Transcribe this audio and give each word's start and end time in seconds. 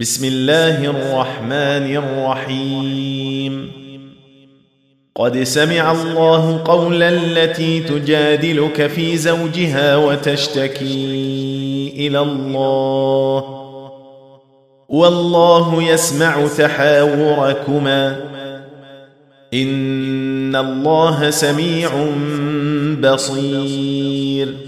بسم 0.00 0.24
الله 0.24 0.84
الرحمن 0.84 1.96
الرحيم 1.96 3.72
قد 5.16 5.42
سمع 5.42 5.92
الله 5.92 6.62
قول 6.64 7.02
التي 7.02 7.80
تجادلك 7.80 8.86
في 8.86 9.16
زوجها 9.16 9.96
وتشتكي 9.96 11.92
إلى 11.96 12.20
الله. 12.20 13.44
والله 14.88 15.82
يسمع 15.82 16.46
تحاوركما. 16.58 18.16
ان 19.54 20.56
الله 20.56 21.30
سميع 21.30 21.90
بصير. 23.00 24.67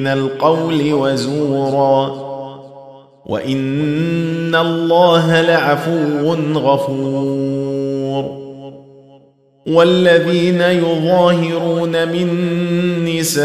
من 0.00 0.06
القول 0.06 0.92
وزورا. 0.92 2.28
وإن 3.26 4.54
الله 4.54 5.40
لعفو 5.40 6.34
غفور. 6.58 8.38
والذين 9.66 10.60
يظاهرون 10.60 12.08
من 12.08 12.28
نسائهم 13.04 13.38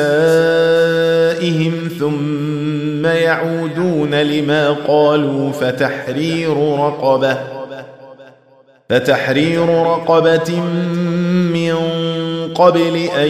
ثم 2.00 3.06
يعودون 3.06 4.16
لما 4.16 4.70
قالوا 4.88 5.52
فتحرير 5.52 6.78
رقبة. 6.80 7.38
فتحرير 8.90 9.70
رقبة 9.70 10.60
من 11.54 11.76
قبل 12.56 12.95
أن 12.95 13.30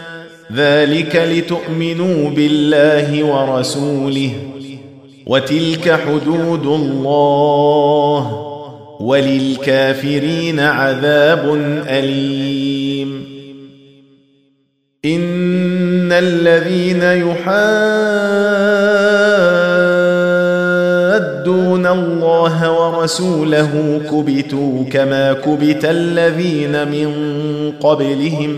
ذلك 0.55 1.15
لتؤمنوا 1.15 2.29
بالله 2.29 3.23
ورسوله 3.23 4.31
وتلك 5.25 5.91
حدود 5.91 6.65
الله 6.65 8.47
وللكافرين 8.99 10.59
عذاب 10.59 11.55
أليم. 11.87 13.31
إن 15.05 16.11
الذين 16.11 17.01
يحادون 17.01 17.41
الله 21.87 22.71
ورسوله 22.71 24.01
كبتوا 24.11 24.83
كما 24.91 25.33
كبت 25.33 25.85
الذين 25.85 26.87
من 26.87 27.11
قبلهم 27.81 28.57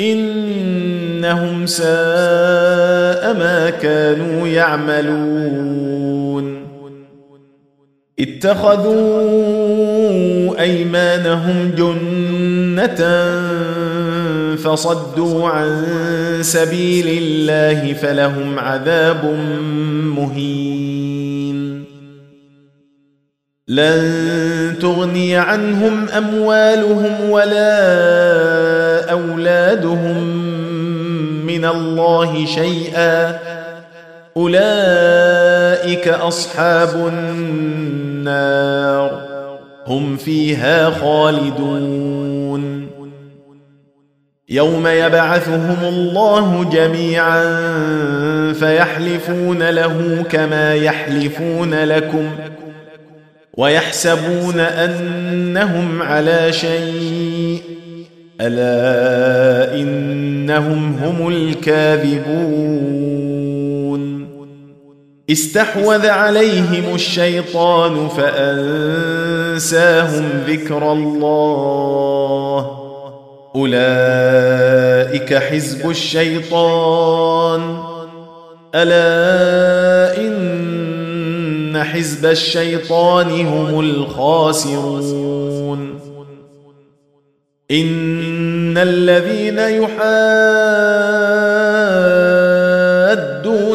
إنهم 0.00 1.66
ساء 1.66 3.34
ما 3.34 3.70
كانوا 3.82 4.48
يعملون. 4.48 5.78
اتخذوا 8.20 9.28
أيمانهم 10.60 11.70
جنة 11.78 13.00
فصدوا 14.56 15.48
عن 15.48 15.84
سبيل 16.42 17.06
الله 17.22 17.92
فلهم 17.92 18.58
عذاب 18.58 19.24
مهين. 20.16 21.17
لن 23.68 24.74
تغني 24.80 25.36
عنهم 25.36 26.08
أموالهم 26.08 27.30
ولا 27.30 29.10
أولادهم 29.10 30.24
من 31.46 31.64
الله 31.64 32.46
شيئا. 32.46 33.38
أولئك 34.36 36.08
أصحاب 36.08 37.08
النار. 37.12 39.10
هم 39.86 40.16
فيها 40.16 40.90
خالدون. 40.90 42.88
يوم 44.48 44.86
يبعثهم 44.86 45.76
الله 45.82 46.70
جميعا 46.72 47.42
فيحلفون 48.52 49.70
له 49.70 50.24
كما 50.30 50.74
يحلفون 50.74 51.74
لكم. 51.74 52.30
ويحسبون 53.58 54.60
أنهم 54.60 56.02
على 56.02 56.52
شيء. 56.52 57.62
ألا 58.40 59.74
إنهم 59.74 60.96
هم 60.96 61.28
الكاذبون. 61.28 62.78
استحوذ 65.30 66.06
عليهم 66.06 66.94
الشيطان 66.94 68.08
فأنساهم 68.08 69.04
ذكر 70.46 70.92
الله. 70.92 72.70
أولئك 73.56 75.34
حزب 75.34 75.90
الشيطان. 75.90 77.78
ألا 78.74 80.27
ان 81.78 81.84
حزب 81.84 82.26
الشيطان 82.26 83.46
هم 83.46 83.80
الخاسرون. 83.80 85.08
إن 87.70 88.78
الذين 88.78 89.58
يحادون 89.58 89.98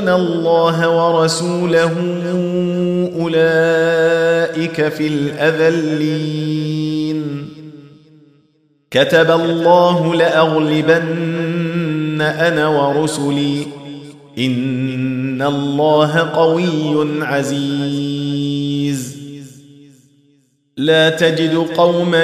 الله 0.10 0.89
ورسوله 0.89 1.91
أولئك 3.19 4.88
في 4.88 5.07
الأذلين. 5.07 6.74
كتب 8.91 9.31
الله 9.31 10.15
لأغلبن 10.15 12.22
أنا 12.22 12.67
ورسلي. 12.67 13.83
إن 14.38 15.42
الله 15.42 16.20
قوي 16.20 17.24
عزيز. 17.24 18.63
لا 20.78 21.10
تجد 21.10 21.56
قوما 21.78 22.24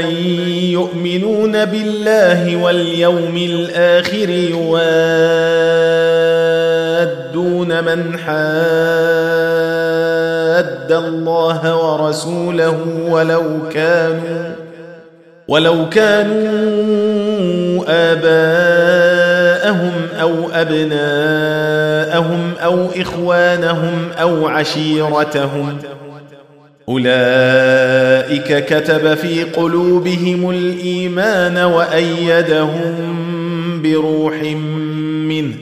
يؤمنون 0.70 1.66
بالله 1.66 2.56
واليوم 2.56 3.38
الآخر 3.38 4.30
يوادون 4.30 5.04
من 7.84 8.18
حاد 8.18 8.40
الله 10.92 11.78
ورسوله 11.78 12.78
ولو 13.10 13.44
كانوا 13.74 14.56
ولو 15.48 15.90
كانوا 15.90 17.84
آباءهم 17.88 19.09
أو 20.22 20.50
أبناءهم 20.54 22.52
أو 22.64 22.88
إخوانهم 22.96 24.10
أو 24.22 24.48
عشيرتهم 24.48 25.78
أولئك 26.90 28.66
كتب 28.66 29.14
في 29.14 29.44
قلوبهم 29.44 30.50
الإيمان 30.50 31.58
وأيدهم 31.58 32.96
بروح 33.84 34.42
منه 35.28 35.54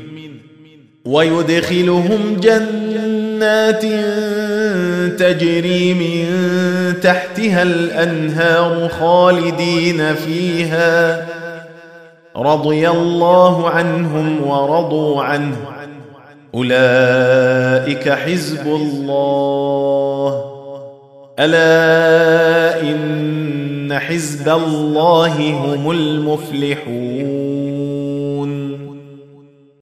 ويدخلهم 1.05 2.37
جنات 2.41 3.83
تجري 5.19 5.93
من 5.93 6.27
تحتها 7.01 7.63
الانهار 7.63 8.89
خالدين 8.89 10.15
فيها 10.15 11.25
رضي 12.38 12.89
الله 12.89 13.70
عنهم 13.70 14.48
ورضوا 14.48 15.24
عنه. 15.24 15.58
أولئك 16.56 18.10
حزب 18.10 18.67
الله. 18.67 20.44
ألا 21.39 22.82
إن 22.82 24.00
حزب 24.00 24.50
الله 24.50 25.51
هم 25.51 25.91
المفلحون. 25.91 27.76